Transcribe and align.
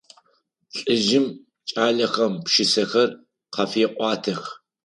Лӏыжъым 0.79 1.25
кӏалэхэм 1.69 2.33
пшысэхэр 2.43 3.09
къафеӏуатэх. 3.53 4.41